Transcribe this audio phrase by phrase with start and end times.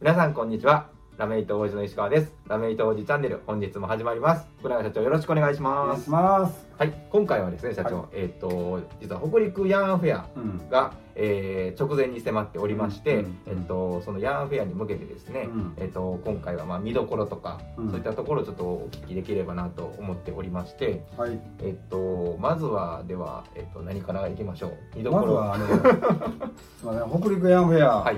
[0.00, 0.88] 皆さんこんにちは。
[1.16, 2.32] ラメイト王子の石川です。
[2.48, 4.46] ラメイト王子チャンネル、本日も始まります。
[4.58, 6.10] 福永社長よろしくお願いしお願いします。
[6.10, 6.66] ます。
[6.76, 10.68] はい、今回はですね、社長、はえっ、と、実は北陸ヤーンフェアうん。
[10.68, 21.40] が、えー直前に迫っておりまして、うんえっ、と、そのヤーンフェアに向けてですね、うんえっ、と、今回はまあ見どころとか、うんそういったところをちょっとお聞きできればなと思っておりまして、はい。
[21.60, 24.96] えっ、と、まずは、では、えっ、と、何からいきましょう。
[24.96, 25.66] 見どころまずはあの、
[26.76, 28.16] すみません、北陸ヤンフェア、はい、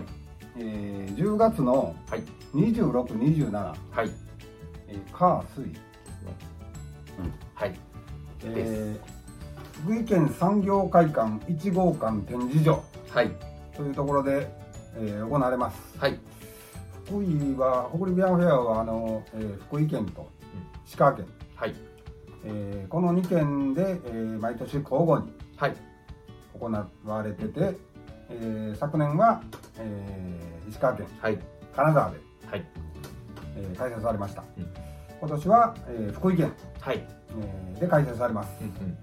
[0.59, 2.23] えー、10月のはい、
[2.54, 3.74] 26、27、は
[4.05, 4.10] い、
[4.88, 5.74] えー、火水、
[7.55, 7.74] はい、
[8.45, 13.30] えー、福井県産業会館1号館展示場はい、
[13.74, 14.46] というところで、
[14.96, 15.98] えー、行われます。
[15.98, 16.19] はい、
[17.07, 20.29] 福井は、北陸ヤンフェアは、あの、えー、福井県と
[20.87, 21.74] 石川県、はい、
[22.45, 25.77] えー、この2県で、えー、毎年交互にはい、
[26.60, 27.77] 行われてて、
[28.29, 29.43] えー昨年は、
[29.79, 31.39] えー石川県はい、
[31.75, 32.16] 金沢で、
[32.51, 32.65] はい、
[33.57, 34.66] えー開催されました、うん。
[35.21, 37.05] 今年は、えー福井県、はい、
[37.41, 38.99] えーで開催されます、うんうん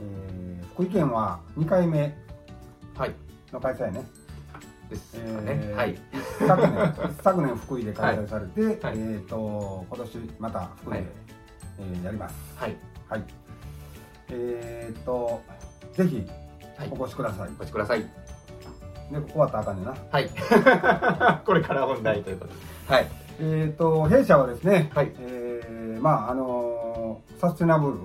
[0.00, 2.14] えー福井県は2回目
[2.94, 3.14] はい、
[3.52, 4.04] の開催ね、
[4.90, 5.44] ですかね。
[5.46, 5.98] えーはい、一
[6.46, 6.70] 昨年
[7.10, 8.76] 一昨年福井で開催されて、はい。
[8.80, 11.08] えー、と今年また福井で、はい。
[11.78, 12.34] えーやります。
[12.56, 12.76] はい、
[13.08, 13.24] はい。
[14.30, 15.42] えっ、と
[15.94, 16.26] ぜひ
[16.78, 18.04] はい、お越しください、お越しください。
[19.10, 19.94] で終わったらあかんねんな。
[20.10, 20.28] はい。
[21.44, 22.58] これから本題ということで。
[22.94, 23.08] はい、
[23.40, 25.12] えー、と弊社はですね、はい。
[25.18, 27.98] えーまああのーサステナブル、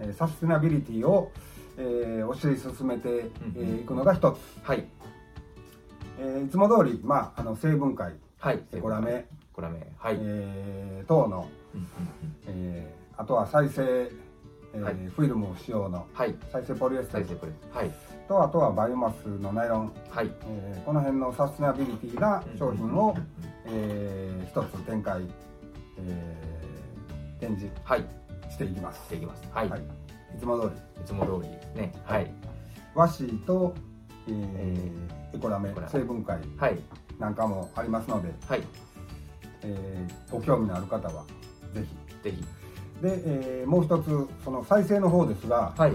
[0.00, 1.30] えーサステナビリティを、
[1.78, 3.12] えー、推し進めてい、
[3.56, 4.86] えーいくのが一つ、はい、
[6.18, 12.34] えーいつも通り、まあ、あの成分解はい、エコラメ、コラメ、はい、えー等の、うんうんうん。
[12.46, 14.10] えーあとは再生、
[14.74, 14.94] えーはい。
[14.94, 17.26] フィルム使用のはい、再生ポリエステル。
[17.72, 17.90] はい、
[18.28, 23.16] とあとはバイオマスのナイロン、はい、えーこの辺のサステナビリティな商品を、
[23.66, 25.22] えー一つ展開、
[25.98, 28.04] えー展示はい、
[28.50, 29.04] していきます。
[29.04, 29.42] していきます。
[29.52, 29.80] はい、はい。
[29.80, 29.82] い、
[30.36, 30.72] いつも通り。
[31.04, 31.80] つも通り。
[31.80, 31.92] ね。
[32.04, 32.32] はい、
[32.94, 33.74] 和紙と、
[34.28, 35.92] えーエコラメエコラメ。
[35.92, 36.78] 成分解はい、
[37.18, 38.62] なんかもありますので、はい、
[39.62, 41.24] えーご興味のある方は
[41.72, 42.22] ぜひ。
[42.22, 42.44] ぜひ。
[43.04, 45.92] で、えーもう一つその再生の方ですが、はい、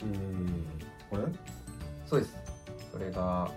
[0.00, 1.22] えーこれ、
[2.06, 2.36] そうです。
[2.90, 3.50] それが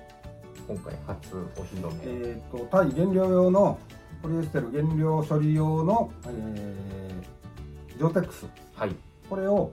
[0.68, 2.30] 今回初お披露目。
[2.30, 3.80] えー、と対原料用の
[4.22, 8.46] ポリエステル原料処理用の、えージョーテックス。
[8.76, 8.96] はい、
[9.30, 9.72] これを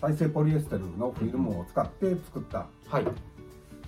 [0.00, 3.06] 再生ポリエステルのフィルムを使って作ったはい、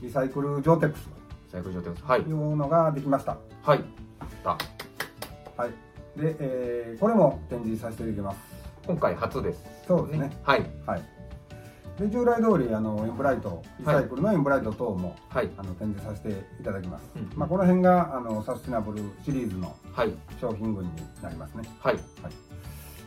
[0.00, 1.08] リサイクルジョーテックス。
[1.52, 2.04] 最高状態です。
[2.04, 3.36] はいとい、うのができました。
[3.62, 3.84] はい、
[4.42, 4.58] だ。
[5.56, 5.87] はい
[6.18, 8.38] で、えーこれも展示させていただきます。
[8.86, 9.64] 今回初です。
[9.86, 10.30] そうですね。
[10.42, 11.02] はい、はい。
[11.98, 20.90] で従来通りあのエンブライトリサイクルのエンブライト等も、はい、あの展示させていただきます、うんまあ、この辺があのサステナブルシリーズのはい、商品群に
[21.20, 21.64] なりますね。
[21.80, 21.98] はい、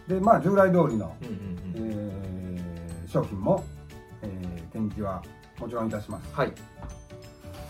[0.10, 2.58] でまあ従来通りの、うんうんえうん。
[3.06, 3.64] ー商品も、
[4.22, 5.22] えー展示は
[5.60, 6.34] もちろんいたします。
[6.34, 6.52] はい、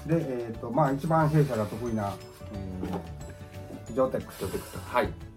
[0.08, 2.14] でえっ、とまあ一番弊社が得意な、
[2.54, 4.40] えージョーテックス。
[4.40, 4.78] ジョーテックス。
[4.78, 5.31] はい、はい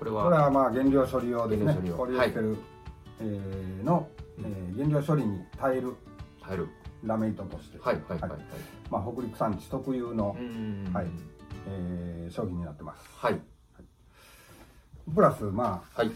[0.00, 1.92] これこれははまあ原料処理用ですね。
[1.94, 2.56] ポリエステル、
[3.20, 5.94] えーの、えー原料処理に耐える。
[6.42, 6.68] 耐える。
[7.04, 8.40] ラメ糸として、はい、はい、はい、はい。
[8.90, 11.06] まあ、北陸産地特有の、うんはい。
[11.68, 13.06] えー商品になってます。
[13.14, 13.40] はい、
[15.14, 16.08] プラスまあはい、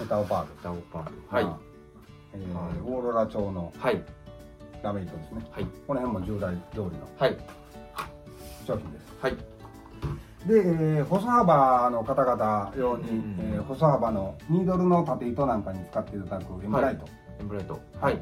[0.00, 1.14] メタオパール、ダオパール。
[1.30, 1.58] はい、まあ
[2.34, 2.72] えーはい。
[2.84, 4.04] オーロラ調のはい、
[4.82, 5.46] ラメ糸ですね。
[5.50, 7.36] はい、この辺も従来通りのはい、
[8.66, 9.06] 商品です。
[9.22, 9.36] はい、
[10.46, 13.54] で、えー細幅の方々用に、うんうんうん。
[13.56, 17.06] えー細幅のニードルの縦糸なんかに使っていただくエンブライト、
[17.40, 17.80] エンブライト。
[18.00, 18.18] はい、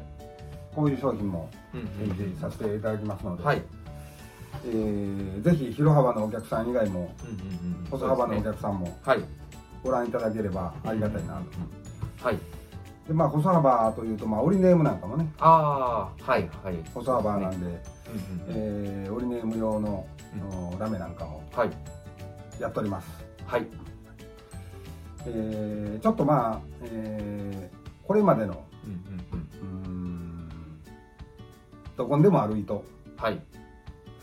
[0.75, 3.61] こういう商品もうんうん展示させていただきますので、はい、
[4.65, 7.31] えーぜひ広幅のお客さん以外もうんう
[7.73, 7.87] んうん。
[7.89, 9.19] 細幅のお客さんもはい、
[9.83, 11.35] ご覧いただければありがたいな
[12.21, 12.37] と、はい。
[13.07, 15.31] でまあ細幅というと、まあ、オリネームなんかもね。
[15.39, 16.75] ああ、はい、はい。
[16.93, 17.81] 細幅なんで、うんうんうん。
[18.49, 20.05] えーオリネーム用の、
[20.71, 20.79] うん。
[20.79, 21.41] ラメなんかも。
[21.53, 21.69] はい、
[22.59, 23.07] やっております、
[23.45, 23.67] はい、
[25.25, 27.77] えーちょっとまあ、えー
[28.07, 30.49] これまでのうん
[31.97, 32.83] どこにでもある糸
[33.17, 33.39] はい、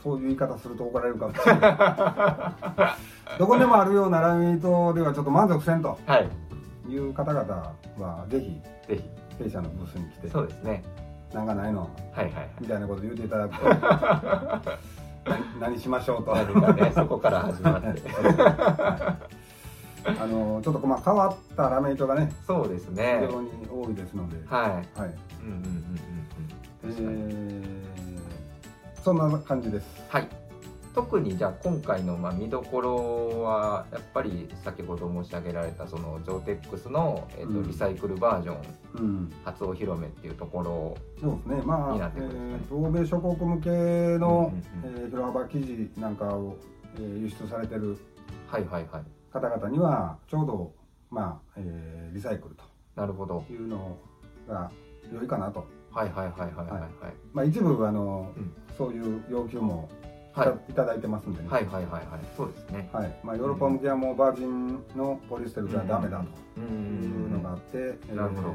[0.03, 2.97] そういう言い方すると怒られるかもしれな
[3.37, 3.37] い。
[3.39, 5.99] どこにでもあるようなラメ糸ではちょっと満足せんと。
[6.07, 6.29] はい、
[6.89, 9.01] いう方々はぜひぜ
[9.39, 10.21] 弊社のブースに来ひ。
[10.23, 10.85] てそうですね。
[11.35, 11.91] なんかないの？
[12.13, 12.51] はい、はい。
[12.61, 13.69] みたいなこと言っていただくと。
[13.69, 14.63] な
[15.61, 17.89] 何しましょうと何かね、そこから始まって。
[18.09, 19.17] は
[20.07, 23.27] いあのちょっとまあ変わったラメ糸がねそうです非ね。
[23.31, 24.71] 常に多いですので、はい。
[25.01, 25.55] はいうんうん
[26.87, 27.21] うんうん。
[27.23, 27.65] えー
[29.03, 30.29] そんな感じですはい
[30.95, 41.63] 特にじゃあ今回のまあ見どころはやっぱり先ほど申し上げられたそのジョーテックスの、えーと、リサイクルバージョン初お披露目っていうところそうですね。
[41.65, 43.71] まあ、ね、えー、欧米諸国向け
[44.19, 44.53] の、
[44.85, 46.57] うんうんうん、えー、広幅生地なんかを、
[46.97, 47.99] えー、輸出されてる
[48.47, 49.03] はいはいはい。
[49.33, 50.73] 方々にはちょうど
[51.11, 52.63] まあ、えー、リサイクルと。
[52.95, 53.45] なるほど。
[53.51, 53.99] いうの
[54.49, 54.71] が
[55.13, 55.67] 良いかなと。
[55.91, 56.91] はいはいはいはいはい、はい、
[57.33, 60.14] まあ一部あの、うん、そういう要求もはい、
[60.69, 61.49] いただいてますんでね。
[61.49, 62.03] はいはいはいはい。
[62.37, 62.89] そうですね。
[62.93, 63.15] はい。
[63.23, 66.65] まあヨーロッパ向けはもうバージンのポリエステルじゃダメだとい
[67.27, 67.79] うのがあって、
[68.13, 68.55] なるほど。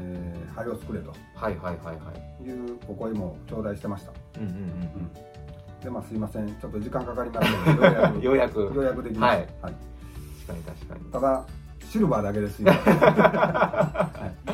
[0.55, 1.13] 灰を作れと。
[1.35, 2.43] はいはいはいはい。
[2.43, 4.11] いうお声も頂戴してました。
[4.39, 5.81] うんうんうんうん。
[5.81, 9.67] でまあすいません、ちょっと時間かかりましたけど、ようやく ようやくできました。
[9.67, 9.75] はい。
[10.47, 11.11] 確かに確かに。
[11.11, 11.45] ただ
[11.85, 12.71] シルバーだけですよ。
[12.75, 14.51] はい。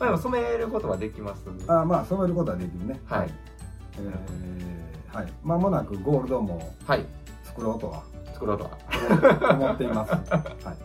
[0.00, 1.44] あでも染めることはできます。
[1.68, 3.00] あまあ染めることはできるね。
[3.06, 3.30] はい。
[4.00, 4.67] えー
[5.18, 6.72] はい、間もなくゴールドも
[7.42, 9.50] 作ろうとは、作ろうとは。
[9.52, 10.12] 思っています。
[10.32, 10.76] はい、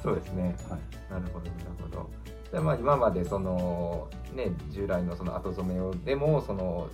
[0.00, 0.54] そうですね。
[0.68, 2.10] はい、なるほどなるほど。
[2.52, 4.06] でまあ今までその
[4.36, 6.86] ね従来のその後染め用でもその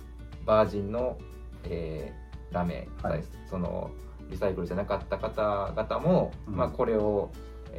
[0.47, 1.19] バージンの、
[1.65, 3.91] えー、ラメ、はい、その
[4.31, 7.29] リサイクルじゃなかった方々も、うん、まあこれを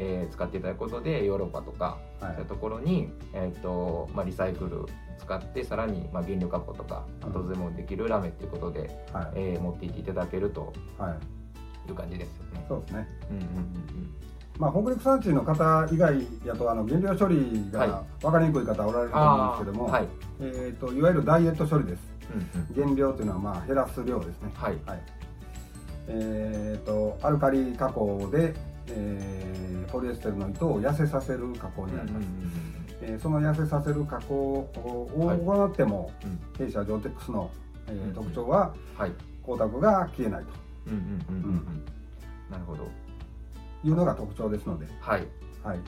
[0.00, 4.86] えー、使っていただくことでヨーロッパとか、そういうところに、えーとまあ、リサイクル
[5.18, 10.72] 使ってさらに、まあ、原料加工とか後詰めもできるラメっていうことで、はい、えー、持っていっていただけると
[11.88, 11.92] い。
[11.92, 12.64] う感じですよね。
[12.68, 14.14] そうですね、うんうんうんうん。
[14.58, 20.08] まあ、北陸産地の方以外やとあの原料処理が分かりにくい方おられると思うんですけども、はい。
[20.40, 25.02] えーと、いわゆるダイエット処理です、うんうん、原料というのはまあ減らす量ですね、はいはい。
[26.08, 28.54] えーと、とアルカリ加工で
[28.90, 32.26] えー、ポリエステルの糸を痩せさせる加工になります、
[33.08, 37.50] えー、その痩せさせる加工を行っても、はい、弊社ジョーテックスの、
[37.86, 39.12] えー、特徴は、はい、
[39.42, 40.50] 光沢が消えないと。
[42.50, 42.88] なるほど。
[43.84, 44.86] いうのが特徴ですので。
[45.00, 45.26] はい、
[45.62, 45.78] はい、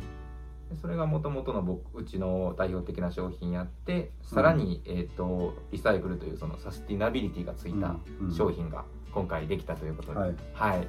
[0.80, 7.96] それがもともとの僕うちの代表的な商品やってさらに、うん、えーと、リサイクルというそのサスティナビリティがついた
[8.34, 10.88] 商品が今回できたということで、はい、はい。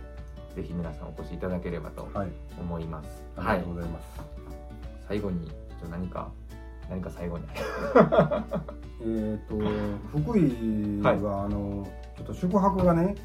[0.55, 2.09] ぜひ皆さんお越しいただければと
[2.59, 3.23] 思います。
[3.35, 4.21] はい、ありがとうございます。
[5.07, 5.51] 最後に
[5.81, 6.29] ちょ何か
[6.89, 7.45] 何か最後に。
[9.03, 9.55] えっと
[10.19, 13.15] 福井は、はい、あのちょっと宿泊がね。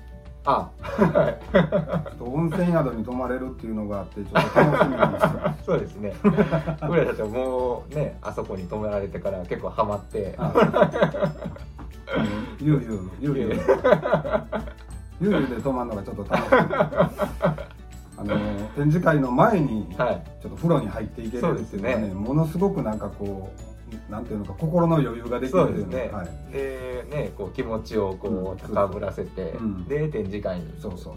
[0.45, 1.39] あ、はい。
[2.23, 6.15] 温泉宿に泊まれるっていうのがあってちょっと楽しみにしてそうですね。
[6.81, 10.39] 僕らたちはもうねあそこに泊められてから結構ハマって。
[12.61, 13.61] ゆうゆうゆうゆう。
[15.21, 17.66] ゆうで泊まるのがちょっと楽しみあ
[18.27, 18.37] の
[18.77, 23.51] 展示会の前にちょっと風呂に入っていけるっていうのはね,、ものすごくなんかこ
[24.09, 30.75] うなんていうのか心の余裕ができるですね、はい、でねこう気持ちをこう高ぶらせて、うん、で展示会に。
[30.81, 31.15] そうそうそう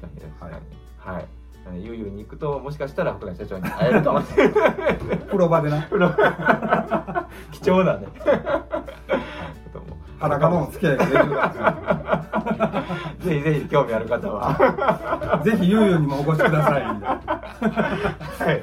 [0.00, 1.14] かに確かに。
[1.14, 4.54] はい、ゆうゆうに行くともしかしたら福田社長に会えるかもしれない。
[5.26, 5.88] 風呂場でな。
[7.52, 8.06] 貴重なね。
[10.24, 11.24] 裸のお付き合いができる
[13.24, 15.40] ぜひぜひ興味ある方は。
[15.44, 16.82] ぜひゆうゆうにもお越しください。
[16.82, 18.62] はい。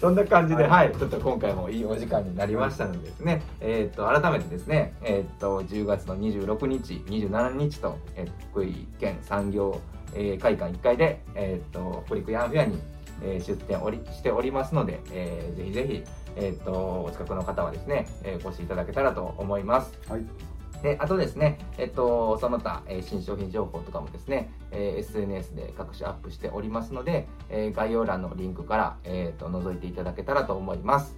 [0.00, 0.92] そんな感じではい。
[0.92, 3.42] ちょっと今回もいいお時間になりましたのでですね。
[3.60, 9.80] えっ、と改めてですねえっ、と10月の26日27日と、えー、福井県産業、
[10.14, 12.78] えー、会館1階でえっ、と北陸ヤンフェアに
[13.22, 16.04] えー、出店おりしておりますので、えー、ぜひぜひ、
[16.36, 19.92] えーと、とお近くの方はですね、えー、お越しいただけたらと思います。
[20.08, 20.49] はい
[20.82, 31.16] で、あとですね、えっと、その他、え、新商品情報とかもですね、え、SNS で各種アップしておりますので、え、概要欄のリンクから、えーと、覗いていただけたらと思います。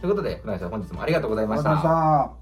[0.00, 2.41] ということで、船井さん本日もありがとうございました。